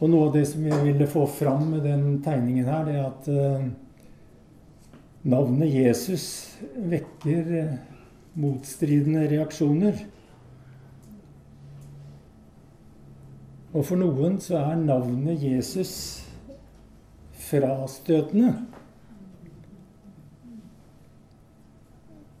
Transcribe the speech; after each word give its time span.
Og 0.00 0.08
noe 0.08 0.30
av 0.30 0.36
det 0.36 0.46
som 0.48 0.64
jeg 0.64 0.80
ville 0.84 1.08
få 1.10 1.26
fram 1.28 1.66
med 1.74 1.84
den 1.84 2.22
tegningen 2.24 2.68
her, 2.68 2.86
det 2.88 2.96
er 2.96 3.04
at 3.04 3.28
uh, 3.28 3.66
navnet 5.28 5.68
Jesus 5.68 6.24
vekker 6.72 7.52
uh, 7.52 7.76
motstridende 8.40 9.26
reaksjoner. 9.28 10.00
Og 13.70 13.84
for 13.86 14.00
noen 14.00 14.40
så 14.42 14.56
er 14.64 14.80
navnet 14.80 15.44
Jesus 15.44 15.92
frastøtende. 17.50 18.54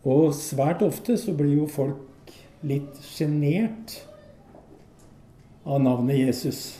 Og 0.08 0.32
svært 0.34 0.80
ofte 0.82 1.18
så 1.20 1.36
blir 1.36 1.60
jo 1.60 1.68
folk 1.68 2.32
litt 2.64 2.96
sjenert 3.04 4.00
av 5.68 5.82
navnet 5.84 6.24
Jesus. 6.24 6.79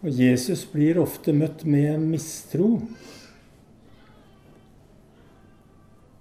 Og 0.00 0.16
Jesus 0.16 0.62
blir 0.72 0.96
ofte 1.02 1.34
møtt 1.36 1.66
med 1.68 2.00
mistro. 2.00 2.78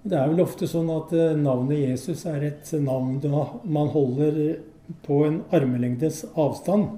Det 0.04 0.18
er 0.20 0.28
vel 0.32 0.44
ofte 0.44 0.68
sånn 0.68 0.90
at 0.92 1.14
eh, 1.16 1.38
navnet 1.40 1.86
Jesus 1.86 2.26
er 2.28 2.44
et 2.50 2.72
navn 2.84 3.22
man 3.64 3.92
holder 3.94 4.60
på 5.06 5.22
en 5.28 5.40
armelengdes 5.56 6.26
avstand. 6.40 6.98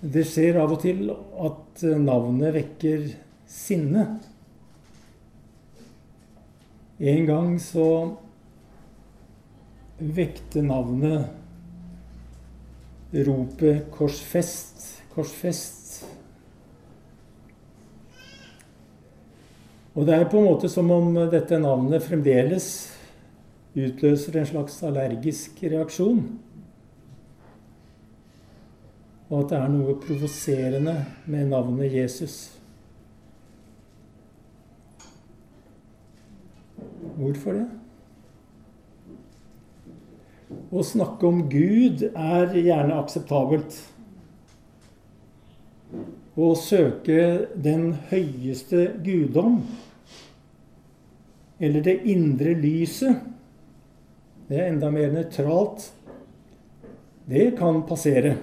Det 0.00 0.24
skjer 0.28 0.60
av 0.60 0.72
og 0.76 0.80
til 0.84 1.08
at 1.12 1.84
navnet 2.00 2.56
vekker 2.56 3.06
sinne. 3.48 4.08
En 7.00 7.24
gang 7.28 7.56
så 7.60 7.88
vekte 9.98 10.64
navnet 10.64 11.43
ropet 13.14 13.90
'Korsfest, 13.90 15.02
korsfest'. 15.14 16.04
Og 19.94 20.06
det 20.06 20.14
er 20.14 20.30
på 20.30 20.38
en 20.38 20.48
måte 20.50 20.68
som 20.68 20.90
om 20.90 21.14
dette 21.30 21.58
navnet 21.58 22.02
fremdeles 22.02 22.90
utløser 23.74 24.40
en 24.40 24.46
slags 24.46 24.82
allergisk 24.82 25.62
reaksjon 25.62 26.24
og 29.34 29.40
at 29.40 29.50
det 29.50 29.58
er 29.58 29.70
noe 29.72 29.94
provoserende 29.98 30.94
med 31.26 31.48
navnet 31.50 31.94
Jesus. 31.94 32.36
Hvorfor 37.16 37.56
det? 37.56 37.64
Å 40.74 40.82
snakke 40.84 41.26
om 41.28 41.42
Gud 41.50 42.02
er 42.10 42.54
gjerne 42.56 42.96
akseptabelt. 43.00 43.76
Å 46.34 46.48
søke 46.58 47.46
den 47.54 47.92
høyeste 48.10 48.88
guddom, 49.04 49.60
eller 51.62 51.84
det 51.86 52.00
indre 52.10 52.56
lyset, 52.58 53.22
det 54.48 54.58
er 54.58 54.72
enda 54.72 54.90
mer 54.92 55.12
nøytralt. 55.14 55.86
Det 57.30 57.54
kan 57.56 57.80
passere. 57.88 58.34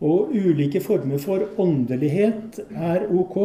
Og 0.00 0.30
ulike 0.30 0.80
former 0.80 1.18
for 1.20 1.44
åndelighet 1.60 2.62
er 2.70 3.04
ok. 3.10 3.36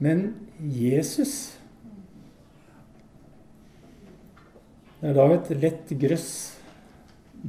Men 0.00 0.30
Jesus 0.58 1.59
Det 5.00 5.08
er 5.08 5.16
da 5.16 5.26
et 5.32 5.50
lett 5.62 5.92
grøss 5.96 6.30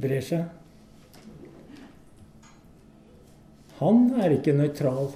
brer 0.00 0.24
seg. 0.24 0.46
Han 3.82 4.06
er 4.22 4.38
ikke 4.38 4.54
nøytral. 4.56 5.10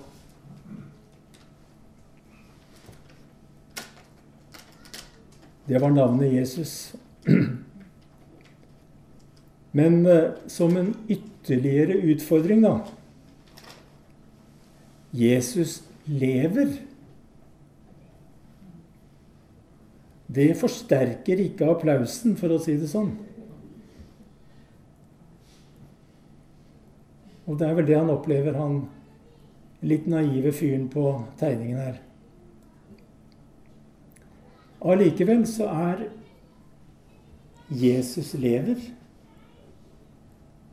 Det 5.66 5.80
var 5.80 5.94
navnet 5.94 6.34
Jesus. 6.34 6.74
Men 9.76 10.06
eh, 10.06 10.36
som 10.46 10.76
en 10.76 10.92
ytterligere 11.08 11.98
utfordring, 12.12 12.62
da. 12.62 12.76
Jesus 15.16 15.80
lever. 16.04 16.76
Det 20.36 20.50
forsterker 20.60 21.40
ikke 21.40 21.70
applausen, 21.72 22.36
for 22.36 22.52
å 22.52 22.60
si 22.60 22.76
det 22.76 22.90
sånn. 22.90 23.14
Og 27.46 27.56
det 27.60 27.68
er 27.68 27.76
vel 27.78 27.88
det 27.88 27.96
han 27.96 28.12
opplever, 28.12 28.58
han 28.58 28.82
litt 29.86 30.08
naive 30.10 30.52
fyren 30.56 30.88
på 30.92 31.06
tegningen 31.40 31.80
her. 31.80 32.00
Allikevel 34.86 35.46
så 35.48 35.68
er 35.72 36.06
Jesus 37.72 38.34
lever 38.38 38.78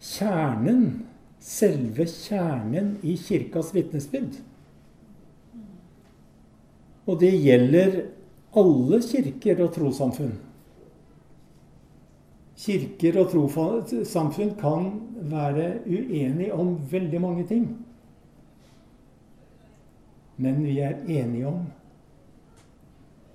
kjernen, 0.04 1.06
selve 1.44 2.06
kjernen 2.10 2.98
i 3.04 3.16
kirkas 3.20 3.72
vitnesbyrd. 3.76 4.36
Og 7.08 7.20
det 7.20 7.34
gjelder 7.34 7.98
alle 8.60 9.00
kirker 9.02 9.64
og 9.66 9.72
trossamfunn. 9.76 10.34
Kirker 12.64 13.20
og 13.22 13.32
trossamfunn 13.32 14.54
kan 14.60 14.92
være 15.32 15.70
uenige 15.90 16.54
om 16.54 16.76
veldig 16.92 17.22
mange 17.22 17.48
ting. 17.50 17.66
Men 20.38 20.64
vi 20.66 20.80
er 20.80 21.02
enige 21.08 21.48
om 21.48 21.66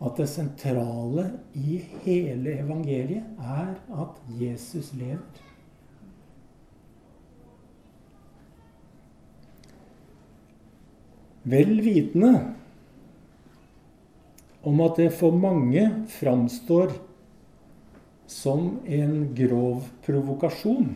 at 0.06 0.14
det 0.18 0.28
sentrale 0.30 1.26
i 1.58 1.80
hele 2.04 2.58
evangeliet 2.62 3.24
er 3.42 3.74
at 4.02 4.18
Jesus 4.40 4.92
lever. 4.94 5.44
vel 11.48 11.78
vitende 11.84 12.32
om 14.68 14.80
at 14.84 14.98
det 15.00 15.10
for 15.16 15.32
mange 15.32 15.84
framstår 16.12 16.92
som 18.28 18.74
en 18.84 19.30
grov 19.36 19.86
provokasjon. 20.04 20.90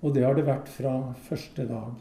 Og 0.00 0.14
det 0.16 0.24
har 0.24 0.34
det 0.34 0.48
vært 0.48 0.70
fra 0.72 0.94
første 1.28 1.66
dag. 1.68 1.92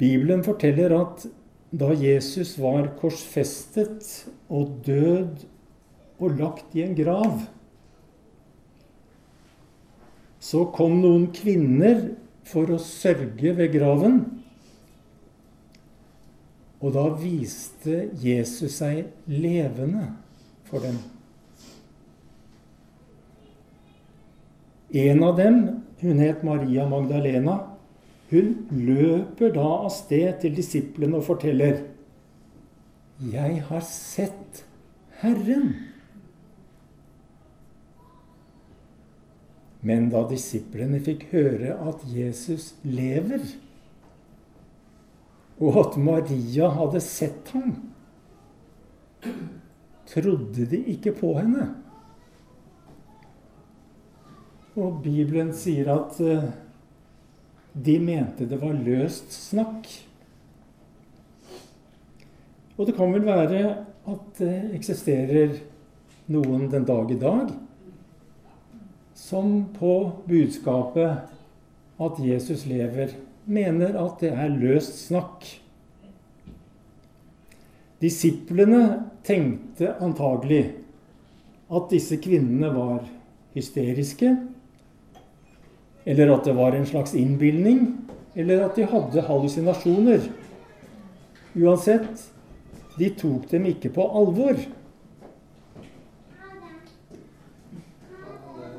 Bibelen 0.00 0.44
forteller 0.46 0.94
at 0.96 1.26
da 1.70 1.90
Jesus 1.94 2.54
var 2.60 2.92
korsfestet 3.00 4.06
og 4.50 4.78
død 4.86 5.44
og 6.20 6.38
lagt 6.38 6.76
i 6.76 6.84
en 6.84 6.96
grav, 6.96 7.42
så 10.40 10.64
kom 10.74 10.98
noen 11.02 11.28
kvinner 11.36 12.08
for 12.48 12.72
å 12.72 12.80
sørge 12.80 13.52
ved 13.58 13.74
graven. 13.74 14.22
Og 16.80 16.94
da 16.96 17.06
viste 17.20 18.06
Jesus 18.22 18.78
seg 18.80 19.10
levende 19.28 20.06
for 20.68 20.80
dem. 20.84 20.96
En 24.90 25.22
av 25.22 25.36
dem, 25.38 25.60
hun 26.00 26.22
het 26.22 26.42
Maria 26.42 26.86
Magdalena, 26.88 27.58
hun 28.30 28.56
løper 28.70 29.52
da 29.54 29.68
av 29.84 29.92
sted 29.94 30.40
til 30.42 30.56
disiplene 30.56 31.18
og 31.18 31.26
forteller 31.28 31.84
Jeg 33.20 33.60
har 33.68 33.82
sett 33.84 34.64
Herren. 35.20 35.74
Men 39.84 40.08
da 40.12 40.22
disiplene 40.28 41.00
fikk 41.04 41.26
høre 41.32 41.74
at 41.90 42.02
Jesus 42.08 42.74
lever, 42.84 43.44
og 45.60 45.76
at 45.82 45.96
Maria 46.00 46.70
hadde 46.72 47.02
sett 47.04 47.52
ham, 47.54 47.74
trodde 50.08 50.66
de 50.70 50.80
ikke 50.94 51.12
på 51.18 51.34
henne. 51.36 51.68
Og 54.80 55.02
Bibelen 55.04 55.52
sier 55.56 55.90
at 55.92 56.16
eh, 56.24 56.46
de 57.74 57.96
mente 58.02 58.48
det 58.48 58.58
var 58.62 58.74
løst 58.74 59.34
snakk. 59.34 59.88
Og 62.78 62.88
det 62.88 62.96
kan 62.96 63.12
vel 63.12 63.26
være 63.26 63.64
at 64.10 64.38
det 64.40 64.54
eksisterer 64.78 65.58
noen 66.32 66.70
den 66.72 66.86
dag 66.88 67.10
i 67.12 67.18
dag 67.20 67.50
som 69.20 69.66
på 69.76 69.94
budskapet 70.24 71.28
at 72.00 72.20
Jesus 72.24 72.64
lever, 72.66 73.12
mener 73.50 73.96
at 73.98 74.22
det 74.22 74.30
er 74.32 74.52
løst 74.54 74.96
snakk. 75.08 75.46
Disiplene 78.00 78.84
tenkte 79.26 79.92
antagelig 80.00 80.62
at 81.70 81.90
disse 81.92 82.16
kvinnene 82.22 82.70
var 82.74 83.04
hysteriske, 83.54 84.32
eller 86.08 86.32
at 86.32 86.46
det 86.48 86.54
var 86.56 86.74
en 86.74 86.88
slags 86.88 87.12
innbilning, 87.18 87.82
eller 88.34 88.64
at 88.64 88.78
de 88.78 88.86
hadde 88.88 89.26
hallusinasjoner. 89.26 90.30
Uansett, 91.58 92.30
de 92.96 93.10
tok 93.18 93.50
dem 93.50 93.66
ikke 93.68 93.90
på 93.94 94.06
alvor. 94.06 94.58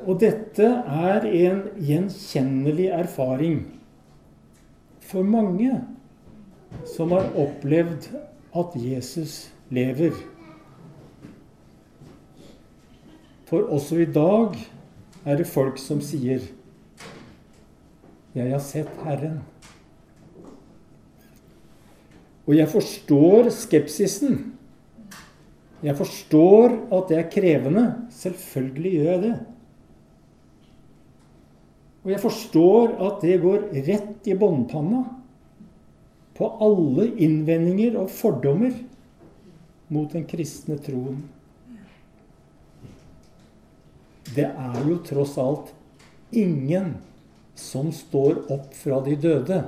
Og 0.02 0.18
dette 0.18 0.66
er 0.66 1.28
en 1.28 1.62
gjenkjennelig 1.78 2.88
erfaring 2.96 3.60
for 5.12 5.26
mange 5.28 5.74
som 6.88 7.12
har 7.12 7.28
opplevd 7.36 8.08
at 8.56 8.76
Jesus 8.80 9.50
lever. 9.72 10.16
For 13.48 13.68
også 13.68 14.00
i 14.00 14.08
dag 14.08 14.56
er 15.28 15.36
det 15.36 15.46
folk 15.46 15.78
som 15.78 16.00
sier 16.00 16.40
'Jeg 18.34 18.50
har 18.50 18.60
sett 18.64 18.88
Herren'. 19.04 19.42
Og 22.46 22.56
jeg 22.56 22.68
forstår 22.68 23.50
skepsisen. 23.50 24.54
Jeg 25.82 25.96
forstår 25.96 26.94
at 26.96 27.08
det 27.08 27.18
er 27.18 27.30
krevende. 27.30 27.94
Selvfølgelig 28.10 28.92
gjør 28.92 29.10
jeg 29.10 29.22
det. 29.22 29.51
Og 32.02 32.10
jeg 32.10 32.22
forstår 32.22 32.96
at 33.06 33.20
det 33.22 33.36
går 33.44 33.68
rett 33.86 34.26
i 34.26 34.34
båndpanna 34.38 35.04
på 36.34 36.48
alle 36.64 37.06
innvendinger 37.22 38.00
og 38.00 38.10
fordommer 38.10 38.74
mot 39.92 40.10
den 40.10 40.26
kristne 40.26 40.78
troen. 40.82 41.20
Det 44.32 44.48
er 44.48 44.82
jo 44.88 44.96
tross 45.06 45.36
alt 45.38 45.70
ingen 46.32 46.96
som 47.58 47.92
står 47.94 48.46
opp 48.50 48.72
fra 48.74 49.02
de 49.04 49.16
døde. 49.20 49.60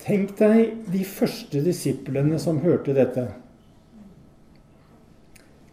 Tenk 0.00 0.32
deg 0.40 0.88
de 0.90 1.04
første 1.06 1.62
disiplene 1.62 2.40
som 2.42 2.58
hørte 2.64 2.96
dette. 2.96 3.28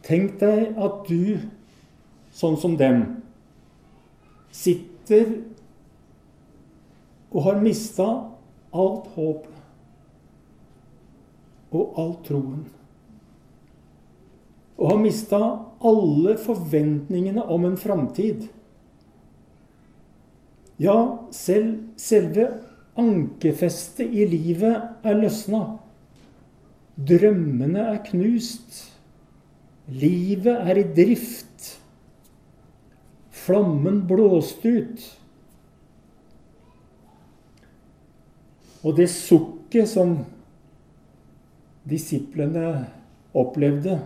Tenk 0.07 0.37
deg 0.39 0.77
at 0.79 1.03
du, 1.09 1.37
sånn 2.31 2.55
som 2.59 2.77
dem, 2.79 3.03
sitter 4.55 5.33
og 7.33 7.43
har 7.43 7.59
mista 7.59 8.07
alt 8.71 9.09
håp 9.17 9.47
og 11.75 11.99
all 11.99 12.13
troen. 12.23 12.63
Og 14.77 14.91
har 14.93 15.01
mista 15.01 15.41
alle 15.91 16.37
forventningene 16.39 17.43
om 17.43 17.65
en 17.67 17.77
framtid. 17.79 18.47
Ja, 20.79 21.25
selv 21.33 21.99
selve 21.99 22.47
ankerfestet 22.97 24.13
i 24.13 24.27
livet 24.29 25.05
er 25.05 25.17
løsna. 25.17 25.63
Drømmene 26.97 27.89
er 27.93 27.99
knust. 28.05 28.85
Livet 29.87 30.67
er 30.67 30.81
i 30.81 30.85
drift. 30.95 31.77
Flammen 33.31 34.01
blåste 34.07 34.73
ut. 34.81 35.05
Og 38.83 38.97
det 38.99 39.07
sukket 39.11 39.89
som 39.89 40.19
disiplene 41.87 42.85
opplevde 43.37 43.97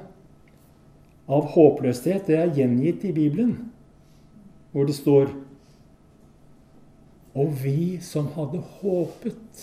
av 1.31 1.49
håpløshet, 1.55 2.27
det 2.29 2.37
er 2.37 2.53
gjengitt 2.55 3.05
i 3.07 3.13
Bibelen, 3.15 3.55
hvor 4.71 4.87
det 4.89 4.97
står 4.97 5.31
Og 7.31 7.53
vi 7.63 7.95
som 8.03 8.25
hadde 8.35 8.59
håpet 8.81 9.61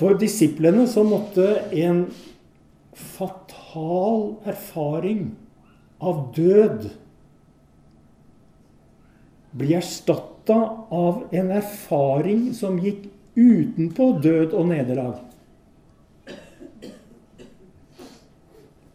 For 0.00 0.16
disiplene 0.16 0.86
så 0.88 1.02
måtte 1.04 1.44
en 1.76 2.06
fatal 2.96 4.22
erfaring 4.48 5.26
av 6.00 6.22
død 6.32 6.86
bli 9.60 9.74
erstatta 9.76 10.56
av 10.88 11.26
en 11.36 11.52
erfaring 11.52 12.46
som 12.56 12.80
gikk 12.80 13.10
utenpå 13.36 14.08
død 14.24 14.56
og 14.56 14.70
nederlag. 14.72 15.20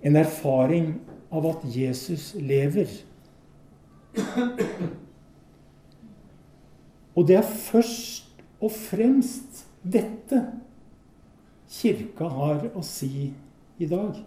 En 0.02 0.18
erfaring 0.18 0.96
av 1.30 1.46
at 1.54 1.70
Jesus 1.70 2.32
lever. 2.34 2.90
Og 7.14 7.30
det 7.30 7.38
er 7.44 7.56
først 7.70 8.42
og 8.58 8.74
fremst 8.74 9.68
dette 9.86 10.42
Kirka 11.72 12.30
har 12.30 12.68
å 12.76 12.84
si 12.86 13.32
i 13.82 13.88
dag. 13.90 14.18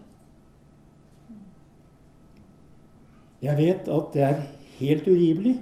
Jeg 3.39 3.55
vet 3.57 3.87
at 3.87 4.09
det 4.13 4.25
er 4.27 4.41
helt 4.79 5.07
urimelig. 5.07 5.55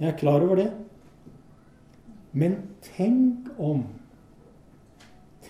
Jeg 0.00 0.08
er 0.10 0.18
klar 0.18 0.44
over 0.44 0.62
det. 0.62 0.70
Men 2.32 2.62
tenk 2.94 3.52
om 3.58 3.84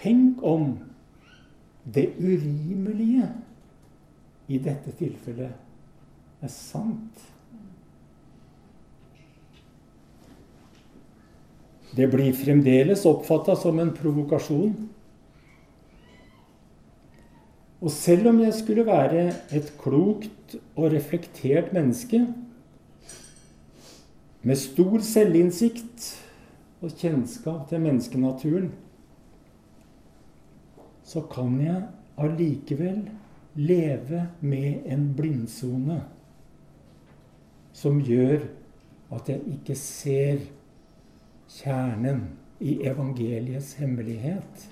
Tenk 0.05 0.43
om 0.45 0.75
det 1.89 2.11
urimelige 2.19 3.25
i 4.53 4.59
dette 4.61 4.93
tilfellet 4.99 6.45
er 6.45 6.53
sant. 6.53 7.23
Det 11.97 12.11
blir 12.13 12.37
fremdeles 12.37 13.07
oppfatta 13.09 13.57
som 13.57 13.81
en 13.81 13.95
provokasjon 13.97 14.75
og 17.85 17.93
selv 17.93 18.31
om 18.31 18.39
jeg 18.41 18.55
skulle 18.57 18.87
være 18.87 19.27
et 19.53 19.75
klokt 19.77 20.55
og 20.73 20.93
reflektert 20.95 21.73
menneske 21.77 22.23
med 24.43 24.57
stor 24.57 25.05
selvinnsikt 25.05 26.07
og 26.81 26.95
kjennskap 26.97 27.67
til 27.69 27.85
menneskenaturen, 27.85 28.71
så 31.05 31.21
kan 31.29 31.61
jeg 31.61 31.83
allikevel 32.17 33.03
leve 33.55 34.23
med 34.41 34.89
en 34.89 35.07
blindsone 35.17 36.01
som 37.77 38.01
gjør 38.01 38.47
at 39.13 39.29
jeg 39.29 39.45
ikke 39.59 39.77
ser 39.77 40.41
kjernen 41.53 42.25
i 42.65 42.79
evangeliets 42.89 43.75
hemmelighet. 43.77 44.69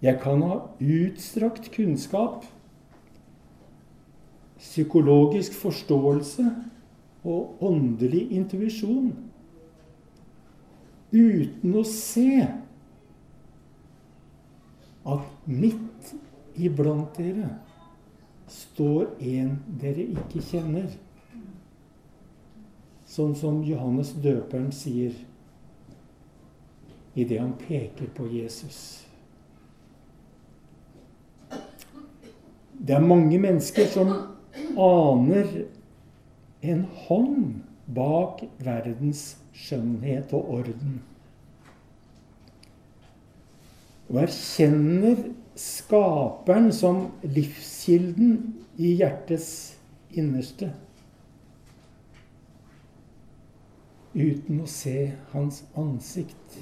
Jeg 0.00 0.20
kan 0.22 0.42
ha 0.42 0.56
utstrakt 0.80 1.68
kunnskap, 1.74 2.44
psykologisk 4.60 5.52
forståelse 5.56 6.44
og 7.24 7.62
åndelig 7.64 8.26
intuisjon 8.36 9.12
uten 11.12 11.76
å 11.76 11.82
se 11.88 12.44
at 15.10 15.48
midt 15.48 16.12
iblant 16.60 17.16
dere 17.16 17.48
står 18.50 19.08
en 19.20 19.56
dere 19.80 20.06
ikke 20.14 20.44
kjenner. 20.44 20.88
Sånn 23.10 23.34
som 23.34 23.60
Johannes 23.66 24.12
døperen 24.22 24.70
sier 24.74 25.16
idet 27.18 27.40
han 27.40 27.56
peker 27.58 28.12
på 28.14 28.28
Jesus. 28.30 29.09
Det 32.80 32.96
er 32.96 33.04
mange 33.04 33.38
mennesker 33.38 33.88
som 33.92 34.12
aner 34.80 35.50
en 36.64 36.86
hånd 37.06 37.42
bak 37.94 38.44
verdens 38.64 39.24
skjønnhet 39.56 40.32
og 40.36 40.54
orden. 40.60 41.00
Og 44.10 44.22
erkjenner 44.24 45.20
Skaperen 45.60 46.70
som 46.72 47.02
livskilden 47.20 48.36
i 48.80 48.94
hjertets 48.96 49.50
innerste. 50.16 50.70
Uten 54.14 54.62
å 54.64 54.68
se 54.70 55.10
hans 55.34 55.60
ansikt. 55.78 56.56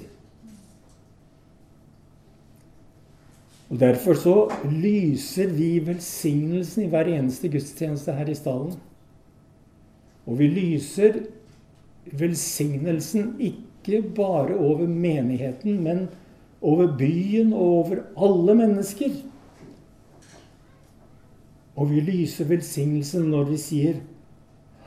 Og 3.69 3.79
Derfor 3.79 4.13
så 4.17 4.35
lyser 4.65 5.51
vi 5.53 5.77
velsignelsen 5.85 6.83
i 6.83 6.89
hver 6.89 7.09
eneste 7.13 7.51
gudstjeneste 7.53 8.15
her 8.17 8.29
i 8.29 8.37
stallen. 8.37 8.73
Og 10.25 10.39
vi 10.39 10.47
lyser 10.47 11.19
velsignelsen 12.17 13.35
ikke 13.39 14.01
bare 14.15 14.57
over 14.57 14.87
menigheten, 14.87 15.83
men 15.83 16.07
over 16.61 16.97
byen 16.97 17.53
og 17.53 17.61
over 17.61 18.01
alle 18.17 18.55
mennesker. 18.55 19.13
Og 21.75 21.91
vi 21.91 21.99
lyser 21.99 22.49
velsignelsen 22.49 23.29
når 23.29 23.51
vi 23.53 23.57
sier 23.61 24.01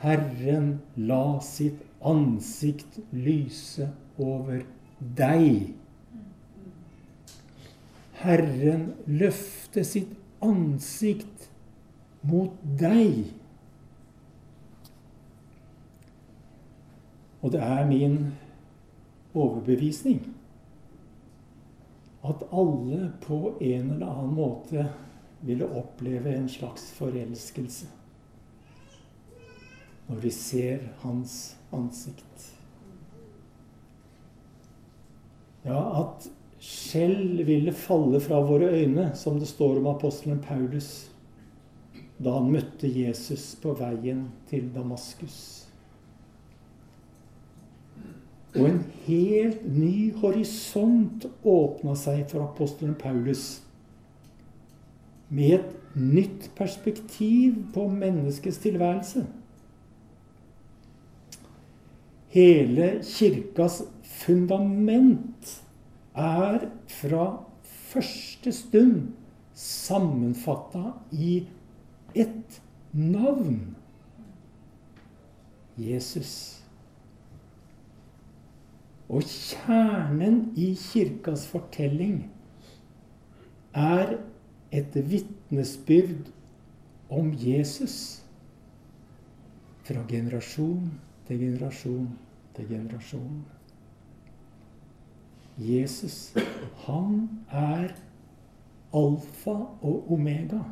Herren 0.02 0.80
la 0.96 1.38
sitt 1.46 1.78
ansikt 2.04 2.98
lyse 3.14 3.86
over 4.18 4.64
deg. 5.16 5.70
Herren 8.22 8.92
løfte 9.06 9.84
sitt 9.86 10.12
ansikt 10.42 11.48
mot 12.26 12.54
deg. 12.78 13.24
Og 17.42 17.54
det 17.54 17.62
er 17.66 17.88
min 17.88 18.18
overbevisning 19.34 20.20
at 22.22 22.44
alle 22.54 23.08
på 23.24 23.56
en 23.58 23.90
eller 23.96 24.06
annen 24.06 24.36
måte 24.36 24.86
ville 25.42 25.66
oppleve 25.66 26.36
en 26.36 26.46
slags 26.48 26.84
forelskelse 26.94 27.88
når 30.06 30.18
vi 30.20 30.30
ser 30.34 30.82
hans 31.00 31.56
ansikt. 31.72 32.46
Ja, 35.64 35.78
at 36.02 36.26
skjell 36.92 37.40
ville 37.48 37.72
falle 37.72 38.20
fra 38.20 38.42
våre 38.44 38.68
øyne, 38.76 39.10
som 39.16 39.38
det 39.40 39.48
står 39.48 39.80
om 39.80 39.86
apostelen 39.94 40.42
Paulus 40.44 41.08
da 42.22 42.36
han 42.36 42.52
møtte 42.52 42.86
Jesus 42.86 43.56
på 43.58 43.72
veien 43.74 44.26
til 44.46 44.68
Damaskus. 44.74 45.38
Og 48.52 48.66
en 48.68 48.82
helt 49.06 49.64
ny 49.66 50.12
horisont 50.20 51.24
åpna 51.42 51.96
seg 51.98 52.26
for 52.30 52.44
apostelen 52.44 52.94
Paulus. 53.00 53.62
Med 55.32 55.56
et 55.56 55.96
nytt 55.96 56.50
perspektiv 56.54 57.56
på 57.74 57.88
menneskets 57.88 58.60
tilværelse. 58.62 59.24
Hele 62.36 62.92
kirkas 63.08 63.82
fundament 64.20 65.56
er 66.14 66.66
fra 66.88 67.26
første 67.92 68.52
stund 68.52 69.12
sammenfatta 69.54 70.92
i 71.12 71.46
ett 72.14 72.60
navn 72.92 73.76
Jesus. 75.76 76.62
Og 79.12 79.24
kjernen 79.28 80.52
i 80.56 80.72
kirkas 80.78 81.44
fortelling 81.48 82.30
er 83.76 84.18
et 84.72 84.96
vitnesbyrd 84.96 86.30
om 87.12 87.32
Jesus 87.36 87.96
fra 89.84 90.04
generasjon 90.08 90.92
til 91.26 91.42
generasjon 91.42 92.08
til 92.56 92.68
generasjon. 92.68 93.42
Jesus, 95.56 96.34
han 96.86 97.28
er 97.50 97.92
alfa 98.94 99.56
og 99.82 100.12
omega. 100.12 100.62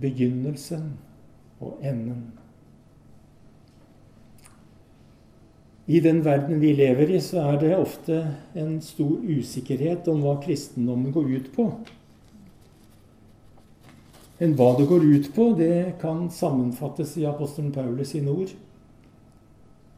Begynnelsen 0.00 0.92
og 1.60 1.78
enden. 1.82 2.32
I 5.86 6.00
den 6.00 6.24
verden 6.24 6.60
vi 6.60 6.72
lever 6.72 7.10
i, 7.10 7.20
så 7.20 7.42
er 7.52 7.58
det 7.58 7.76
ofte 7.76 8.22
en 8.54 8.78
stor 8.82 9.18
usikkerhet 9.18 10.06
om 10.10 10.22
hva 10.22 10.36
kristendommen 10.42 11.12
går 11.14 11.30
ut 11.36 11.50
på. 11.54 11.66
Men 14.38 14.56
hva 14.58 14.72
det 14.78 14.88
går 14.90 15.04
ut 15.06 15.28
på, 15.34 15.48
det 15.58 15.98
kan 16.02 16.24
sammenfattes 16.30 17.16
i 17.18 17.26
apostelen 17.30 17.70
Paulus 17.74 18.14
sine 18.14 18.30
ord. 18.30 18.54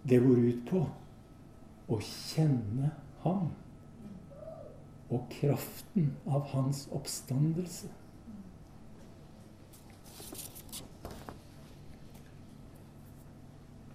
Det 0.04 0.21
går 0.21 0.40
ut 0.50 0.66
på 0.69 0.83
å 1.88 2.00
kjenne 2.04 2.90
ham 3.25 3.50
og 5.12 5.26
kraften 5.33 6.14
av 6.26 6.47
hans 6.54 6.87
oppstandelse. 6.95 7.90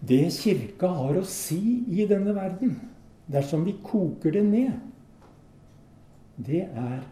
Det 0.09 0.21
Kirka 0.33 0.89
har 0.95 1.19
å 1.19 1.25
si 1.27 1.83
i 1.91 2.05
denne 2.09 2.33
verden, 2.33 2.77
dersom 3.29 3.65
vi 3.67 3.75
koker 3.86 4.33
det 4.33 4.45
ned, 4.48 4.77
det 6.39 6.63
er 6.71 7.03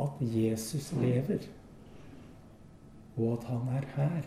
at 0.00 0.24
Jesus 0.32 0.88
lever, 0.96 1.44
og 3.16 3.36
at 3.36 3.46
han 3.52 3.68
er 3.76 3.86
her. 3.94 4.24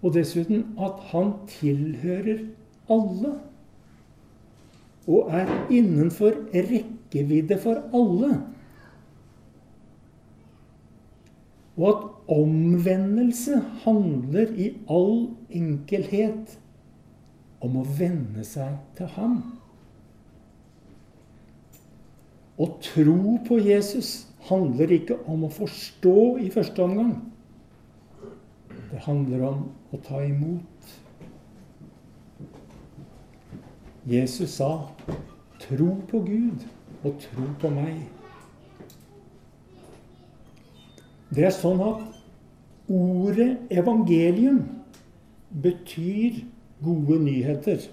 Og 0.00 0.14
dessuten 0.14 0.68
at 0.80 1.00
han 1.10 1.34
tilhører 1.50 2.44
alle. 2.90 3.34
Og 5.10 5.30
er 5.34 5.50
innenfor 5.72 6.36
rekkevidde 6.54 7.58
for 7.62 7.82
alle. 7.96 8.34
Og 11.80 11.86
at 11.88 12.02
omvendelse 12.36 13.62
handler 13.84 14.52
i 14.52 14.72
all 14.90 15.30
enkelhet 15.48 16.58
om 17.64 17.80
å 17.80 17.86
venne 17.96 18.44
seg 18.44 18.76
til 18.98 19.08
ham. 19.16 19.40
Å 22.60 22.66
tro 22.84 23.38
på 23.46 23.56
Jesus 23.64 24.28
handler 24.50 24.92
ikke 24.92 25.16
om 25.30 25.46
å 25.46 25.52
forstå 25.52 26.16
i 26.44 26.50
første 26.52 26.84
omgang. 26.84 27.14
Det 28.90 29.00
handler 29.06 29.46
om 29.48 29.62
å 29.94 30.00
ta 30.04 30.20
imot. 30.26 30.99
Jesus 34.06 34.50
sa, 34.50 34.88
'Tro 35.58 35.96
på 36.08 36.18
Gud 36.18 36.66
og 37.04 37.14
tro 37.20 37.42
på 37.60 37.68
meg'. 37.68 38.08
Det 41.30 41.44
er 41.44 41.54
sånn 41.54 41.80
at 41.84 42.00
ordet 42.90 43.58
evangelium 43.70 44.62
betyr 45.62 46.40
gode 46.82 47.18
nyheter. 47.22 47.84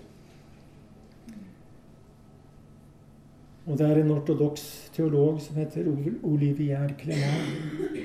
Og 3.67 3.77
det 3.77 3.85
er 3.85 3.99
en 3.99 4.13
ortodoks 4.15 4.63
teolog 4.95 5.41
som 5.43 5.59
heter 5.59 5.89
Olivier 6.23 6.93
Clement, 6.97 7.99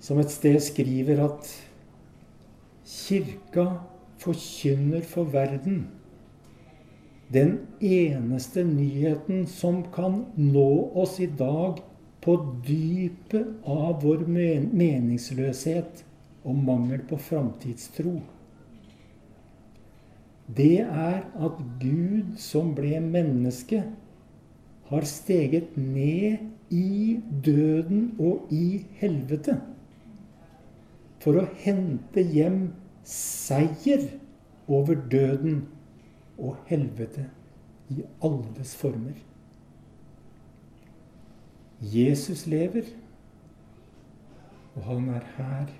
som 0.00 0.20
et 0.20 0.30
sted 0.30 0.60
skriver 0.60 1.24
at 1.24 1.48
Kirka 2.84 3.64
forkynner 4.20 5.02
for 5.08 5.24
verden 5.24 5.88
den 7.30 7.58
eneste 7.80 8.64
nyheten 8.66 9.46
som 9.46 9.84
kan 9.94 10.24
nå 10.34 10.90
oss 10.98 11.20
i 11.22 11.26
dag 11.26 11.78
på 12.20 12.36
dypet 12.66 13.64
av 13.64 14.02
vår 14.02 14.26
meningsløshet 14.26 16.02
og 16.44 16.58
mangel 16.66 17.04
på 17.08 17.18
framtidstro. 17.20 18.18
Det 20.50 20.80
er 20.82 21.22
at 21.22 21.58
Gud 21.80 22.34
som 22.42 22.74
ble 22.74 22.98
menneske, 23.04 23.84
har 24.90 25.06
steget 25.06 25.76
ned 25.78 26.40
i 26.74 27.20
døden 27.46 28.16
og 28.18 28.50
i 28.50 28.82
helvete 28.98 29.54
for 31.22 31.38
å 31.38 31.44
hente 31.62 32.24
hjem 32.26 32.72
seier 33.06 34.08
over 34.66 34.98
døden 35.12 35.60
og 36.40 36.56
helvete 36.66 37.26
i 37.90 38.02
alle 38.24 38.64
former. 38.64 39.18
Jesus 41.80 42.46
lever, 42.46 42.88
og 44.74 44.82
han 44.84 45.08
er 45.08 45.26
her. 45.36 45.70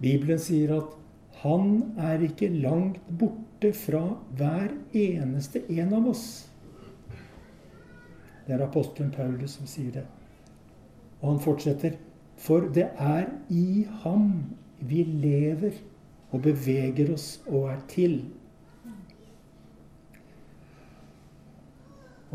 Bibelen 0.00 0.40
sier 0.40 0.72
at 0.76 0.94
han 1.42 1.94
er 2.00 2.24
ikke 2.24 2.48
langt 2.48 3.00
borte 3.18 3.72
fra 3.76 4.02
hver 4.36 4.72
eneste 4.96 5.62
en 5.72 5.94
av 5.96 6.08
oss. 6.12 6.26
Det 8.46 8.54
er 8.54 8.64
apostelen 8.64 9.12
Paulus 9.12 9.56
som 9.58 9.68
sier 9.68 9.92
det. 9.98 10.04
Og 11.20 11.32
han 11.32 11.42
fortsetter. 11.44 11.96
For 12.36 12.68
det 12.72 12.90
er 13.00 13.30
i 13.48 13.86
ham 14.02 14.30
vi 14.84 15.02
lever 15.08 15.78
og 16.36 16.42
beveger 16.44 17.14
oss 17.14 17.38
og 17.48 17.70
er 17.72 17.78
til. 17.88 18.18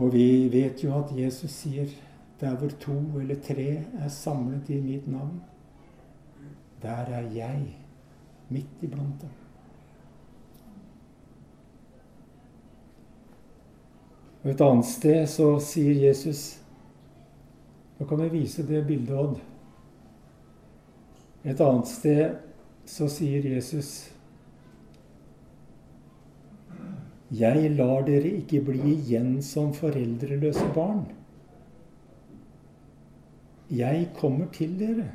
Og 0.01 0.13
vi 0.13 0.49
vet 0.49 0.81
jo 0.83 0.95
at 0.97 1.13
Jesus 1.17 1.51
sier 1.63 1.91
Der 2.41 2.55
hvor 2.57 2.71
to 2.81 2.95
eller 3.19 3.37
tre 3.45 3.83
er 4.01 4.07
samlet 4.09 4.69
i 4.69 4.79
mitt 4.81 5.07
navn, 5.07 5.43
der 6.81 7.05
er 7.13 7.27
jeg 7.29 7.77
midt 8.49 8.81
iblant 8.81 9.21
dem. 9.21 9.29
Og 14.43 14.49
Et 14.49 14.61
annet 14.61 14.85
sted 14.85 15.27
så 15.27 15.59
sier 15.59 16.07
Jesus 16.07 16.57
Nå 17.99 18.07
kan 18.09 18.19
jeg 18.19 18.33
vise 18.33 18.65
det 18.67 18.87
bildet, 18.87 19.13
Odd. 19.13 19.37
Et 21.45 21.61
annet 21.61 21.87
sted 21.87 22.50
så 22.91 23.07
sier 23.11 23.45
Jesus 23.47 23.91
Jeg 27.31 27.69
lar 27.77 28.03
dere 28.03 28.27
ikke 28.41 28.59
bli 28.67 28.97
igjen 28.97 29.37
som 29.45 29.69
foreldreløse 29.71 30.65
barn. 30.75 31.05
Jeg 33.71 34.09
kommer 34.17 34.49
til 34.51 34.73
dere. 34.81 35.07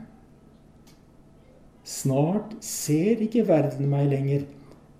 Snart 1.84 2.56
ser 2.64 3.20
ikke 3.26 3.44
verden 3.50 3.90
meg 3.92 4.08
lenger, 4.14 4.48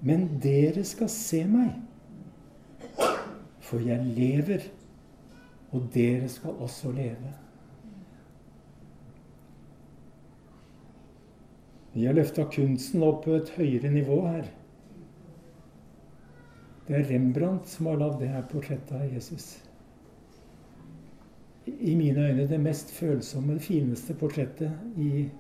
men 0.05 0.29
dere 0.45 0.85
skal 0.85 1.09
se 1.09 1.41
meg. 1.49 1.73
For 3.65 3.81
jeg 3.81 4.05
lever, 4.13 4.69
og 5.73 5.89
dere 5.97 6.29
skal 6.29 6.61
også 6.69 6.93
leve. 6.93 7.33
Vi 11.97 12.05
har 12.05 12.13
løfta 12.13 12.45
kunsten 12.53 13.01
opp 13.07 13.23
på 13.25 13.39
et 13.39 13.51
høyere 13.57 13.89
nivå 13.89 14.19
her. 14.27 14.51
Det 16.85 16.99
er 16.99 17.07
Rembrandt 17.09 17.71
som 17.73 17.89
har 17.89 17.97
lagd 17.97 18.19
det 18.21 18.29
her 18.29 18.43
portrettet 18.51 18.93
av 18.99 19.07
Jesus. 19.09 19.47
I 21.65 21.95
mine 21.97 22.27
øyne 22.29 22.45
det 22.51 22.59
mest 22.61 22.93
følsomme, 22.93 23.57
det 23.57 23.65
fineste 23.65 24.13
portrettet 24.15 25.01
i 25.01 25.31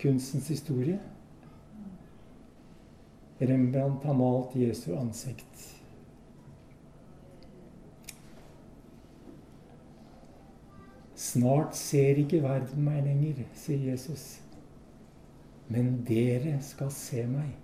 kunstens 0.00 0.48
historie. 0.48 0.96
Rembrandt 3.40 4.08
har 4.08 4.16
malt 4.16 4.56
Jesu 4.56 4.94
ansikt. 4.96 5.60
Snart 11.20 11.76
ser 11.76 12.24
ikke 12.24 12.40
verden 12.40 12.80
meg 12.88 13.04
lenger, 13.04 13.44
sier 13.52 13.90
Jesus. 13.92 14.45
Men 15.68 16.04
dere 16.06 16.58
skal 16.62 16.90
se 16.94 17.24
meg, 17.26 17.54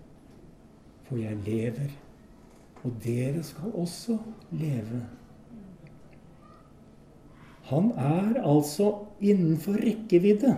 for 1.06 1.21
jeg 1.23 1.38
lever, 1.47 1.92
og 2.82 2.94
dere 3.04 3.42
skal 3.47 3.75
også 3.78 4.16
leve. 4.50 5.02
Han 7.71 7.92
er 7.94 8.40
altså 8.42 8.88
innenfor 9.23 9.78
rekkevidde 9.78 10.56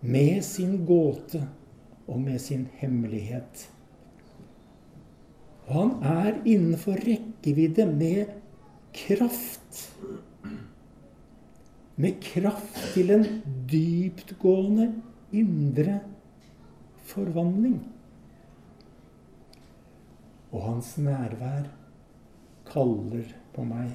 med 0.00 0.40
sin 0.42 0.78
gåte 0.88 1.42
og 2.08 2.20
med 2.20 2.40
sin 2.40 2.64
hemmelighet. 2.80 3.66
Og 5.66 5.74
han 5.76 5.92
er 6.02 6.40
innenfor 6.48 6.96
rekkevidde 7.04 7.86
med 7.92 8.32
kraft. 8.96 9.84
Med 12.00 12.16
kraft 12.24 12.80
til 12.94 13.12
en 13.14 13.26
dyptgående 13.70 14.88
indre 15.32 16.00
forvandling. 17.10 17.80
Og 20.50 20.62
hans 20.64 20.96
nærvær 20.98 21.68
kaller 22.70 23.34
på 23.54 23.64
meg. 23.66 23.90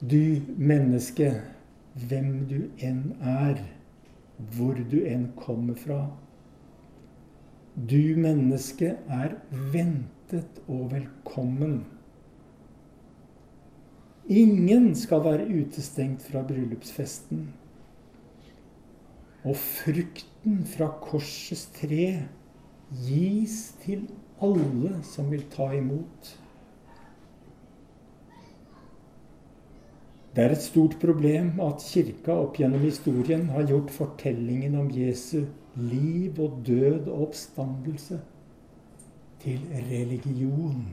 Du 0.00 0.40
menneske, 0.56 1.34
hvem 2.08 2.46
du 2.48 2.58
enn 2.80 3.14
er, 3.20 3.60
hvor 4.56 4.78
du 4.92 5.00
enn 5.04 5.28
kommer 5.36 5.76
fra. 5.76 6.02
Du 7.76 8.16
menneske 8.16 8.94
er 9.08 9.36
ventet 9.72 10.60
og 10.68 10.90
velkommen. 10.94 11.82
Ingen 14.30 14.92
skal 14.94 15.24
være 15.24 15.48
utestengt 15.48 16.22
fra 16.22 16.42
bryllupsfesten. 16.46 17.48
Og 19.44 19.56
frukten 19.56 20.60
fra 20.68 20.90
korsets 21.00 21.68
tre 21.78 22.06
gis 23.06 23.56
til 23.84 24.04
alle 24.44 24.98
som 25.06 25.30
vil 25.32 25.46
ta 25.52 25.70
imot. 25.76 26.34
Det 30.30 30.44
er 30.44 30.52
et 30.54 30.62
stort 30.62 30.94
problem 31.02 31.56
at 31.64 31.82
Kirka 31.82 32.36
opp 32.38 32.60
gjennom 32.60 32.84
historien 32.84 33.48
har 33.50 33.66
gjort 33.66 33.90
fortellingen 33.90 34.76
om 34.78 34.90
Jesu 34.94 35.42
liv 35.80 36.38
og 36.40 36.60
død 36.66 37.08
og 37.08 37.24
oppstandelse 37.28 38.20
til 39.42 39.64
religion. 39.90 40.84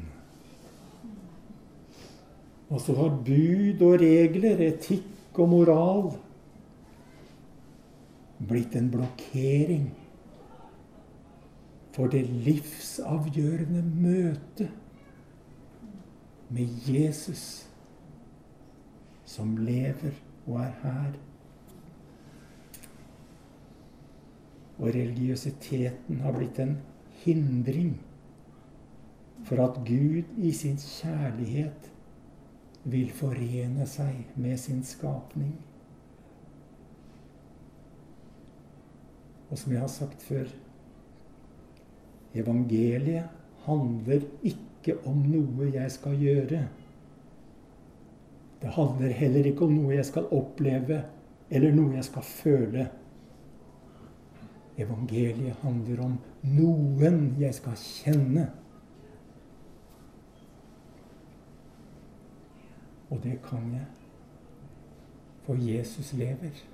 Og 2.69 2.81
så 2.81 2.95
har 2.97 3.19
bud 3.27 3.83
og 3.85 4.01
regler, 4.01 4.63
etikk 4.67 5.37
og 5.37 5.51
moral 5.53 6.09
blitt 8.37 8.75
en 8.75 8.91
blokkering 8.93 9.87
for 11.95 12.11
det 12.13 12.27
livsavgjørende 12.29 13.81
møtet 13.81 14.69
med 16.53 16.67
Jesus, 16.85 17.69
som 19.25 19.57
lever 19.57 20.13
og 20.45 20.59
er 20.61 20.75
her. 20.83 21.15
Og 24.77 24.87
religiøsiteten 24.93 26.21
har 26.21 26.37
blitt 26.37 26.59
en 26.61 26.77
hindring 27.23 27.95
for 29.47 29.63
at 29.65 29.81
Gud 29.87 30.29
i 30.37 30.51
sin 30.51 30.77
kjærlighet 30.77 31.91
vil 32.83 33.09
forene 33.11 33.87
seg 33.89 34.27
med 34.35 34.57
sin 34.61 34.83
skapning. 34.85 35.55
Og 39.49 39.57
som 39.57 39.71
jeg 39.71 39.81
har 39.81 39.91
sagt 39.91 40.23
før 40.23 40.49
Evangeliet 42.37 43.29
handler 43.65 44.25
ikke 44.45 44.97
om 45.07 45.23
noe 45.25 45.71
jeg 45.73 45.91
skal 45.91 46.19
gjøre. 46.19 46.61
Det 48.61 48.73
handler 48.75 49.15
heller 49.15 49.49
ikke 49.49 49.65
om 49.65 49.73
noe 49.77 49.95
jeg 49.95 50.05
skal 50.05 50.29
oppleve, 50.33 51.01
eller 51.49 51.75
noe 51.75 51.95
jeg 51.95 52.05
skal 52.05 52.25
føle. 52.27 52.87
Evangeliet 54.77 55.57
handler 55.63 56.03
om 56.05 56.15
noen 56.45 57.21
jeg 57.41 57.55
skal 57.57 57.77
kjenne. 57.81 58.47
Og 63.09 63.21
det 63.23 63.37
kan 63.45 63.69
jeg, 63.73 63.85
for 65.47 65.55
Jesus 65.63 66.11
lever. 66.13 66.65